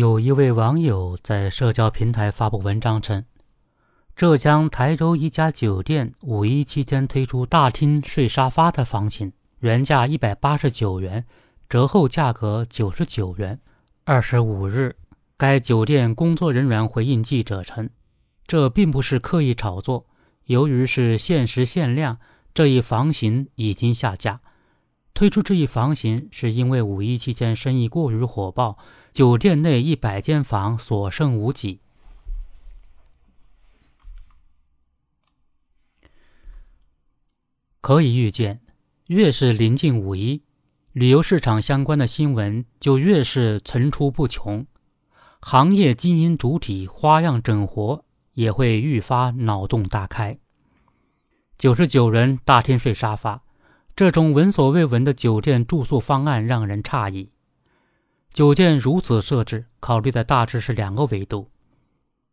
[0.00, 3.22] 有一位网友在社交平台发布文章称，
[4.16, 11.26] 浙江台州一家酒店五一期间推出大厅睡沙发的房型，原价一百八十九元，
[11.68, 13.60] 折后价格九十九元。
[14.04, 14.96] 二十五日，
[15.36, 17.90] 该酒店工作人员回应记者称，
[18.46, 20.06] 这并不是刻意炒作，
[20.46, 22.16] 由于是限时限量，
[22.54, 24.40] 这一房型已经下架。
[25.20, 28.78] 推出这一房型，是因为五一期间生意过于火爆，
[29.12, 31.82] 酒店内一百间房所剩无几。
[37.82, 38.62] 可以预见，
[39.08, 40.42] 越是临近五一，
[40.92, 44.66] 旅游市场相关的新闻就越是层出不穷，
[45.42, 50.38] 行业经营主体花样整活也会愈发脑洞大开。
[51.58, 53.42] 九十九人大厅睡沙发。
[54.00, 57.32] 这种闻所未闻的酒店住宿方案让人诧异。
[58.32, 61.50] 酒店如此设置，考虑的大致是两个维度：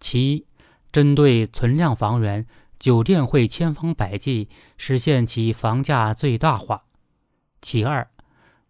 [0.00, 0.46] 其一，
[0.90, 2.46] 针对存量房源，
[2.78, 6.84] 酒店会千方百计实现其房价最大化；
[7.60, 8.08] 其二，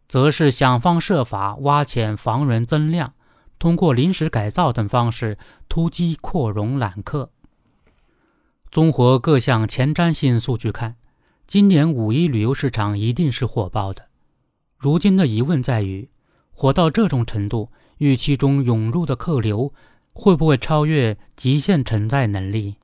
[0.09, 3.15] 则是想方设法挖潜房源增量，
[3.61, 7.31] 通过临时改造等方式突击扩容揽客。
[8.73, 10.97] 综合各项前瞻性数据看。
[11.51, 14.07] 今年五一旅游市场一定是火爆的。
[14.79, 16.09] 如今的疑问在于，
[16.53, 19.75] 火到这种程度，预期中涌入的客流
[20.13, 22.77] 会不会超越极限承载能力？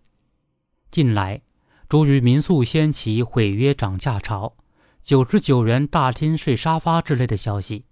[0.91, 1.43] 近来，
[1.89, 4.57] 诸于民宿掀起毁约涨价潮，
[5.01, 7.85] 九十九元大厅睡沙发之类的消息，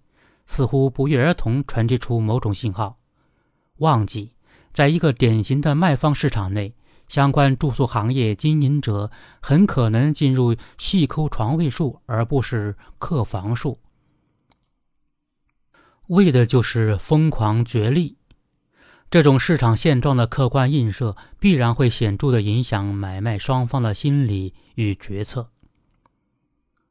[0.45, 2.97] 似乎不约而同传递出某种信号：
[3.77, 4.33] 旺季，
[4.73, 6.75] 在一个典型的卖方市场内。
[7.07, 9.11] 相关住宿行业经营者
[9.41, 13.79] 很可能进入细抠床位数，而不是客房数，
[16.07, 18.17] 为的就是疯狂角力。
[19.11, 25.49] 这种市场现状的客观映射，必然会显著地影响买卖双方的心理与决策。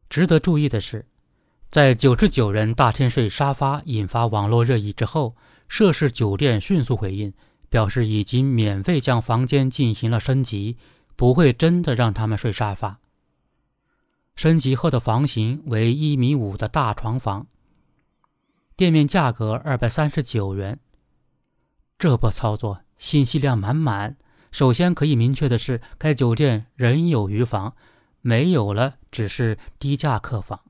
[0.09, 1.07] 值得注意的是，
[1.73, 5.35] 在九十九人大天睡沙发引发网络热议之后，
[5.69, 7.35] 涉事酒店迅速回应。
[7.69, 10.77] 表示已经免费将房间进行了升级，
[11.17, 13.01] 不会真的让他们睡沙发。
[14.37, 17.47] 升级后的房型为一米五的大床房，
[18.77, 20.79] 店面价格二百三十九元。
[21.99, 24.17] 这波操作信息量满满。
[24.51, 27.75] 首先可以明确的是，该酒店仍有余房，
[28.21, 30.61] 没有了只是低价客房。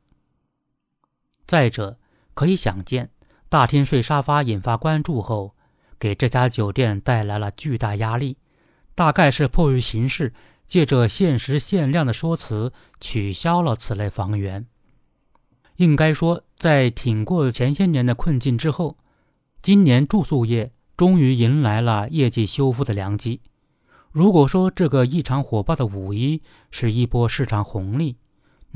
[1.46, 1.98] 再者，
[2.32, 3.10] 可以想见，
[3.48, 5.54] 大厅睡沙发引发关注后。
[5.98, 8.36] 给这家酒店带来了巨大压力，
[8.94, 10.32] 大概是迫于形势，
[10.66, 14.66] 借着限时限量的说辞取消了此类房源。
[15.76, 18.96] 应该说，在挺过前些年的困境之后，
[19.60, 23.40] 今年住宿业终于迎来了业绩修复的良机。
[24.12, 26.40] 如果说这个异常火爆的五一
[26.70, 28.16] 是一波市场红利，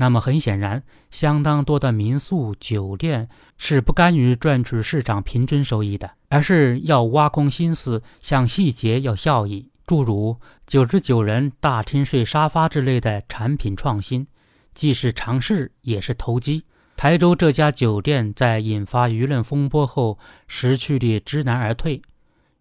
[0.01, 3.27] 那么很显然，相当多的民宿酒店
[3.57, 14.25] 是不甘于赚取市场平均收益的，而是要挖空心思向细节要效益，诸如九十九人大厅睡沙发之类的产品创新，
[14.73, 16.63] 既是尝试也是投机。
[16.95, 20.17] 台州这家酒店在引发舆论风波后，
[20.47, 22.01] 识趣地知难而退。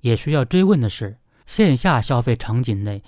[0.00, 1.16] 也需要追问的是，
[1.47, 3.00] 线下消费场景内。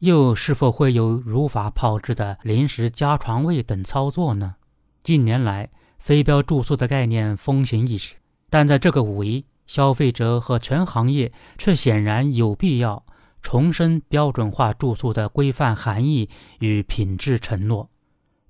[0.00, 4.56] 又是否会有如法炮制的临时加床位等操作呢？
[5.02, 5.68] 近年来，
[5.98, 8.14] 非标住宿的概念风行一时，
[8.48, 13.04] 但在这个五一，消费者和全行业却显然有必要
[13.42, 17.90] 重申标准化住宿的规范含义与品质承诺。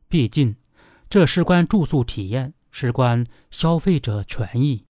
[0.09, 0.55] 毕竟，
[1.09, 4.84] 这事关住宿体验，事关消费者权益。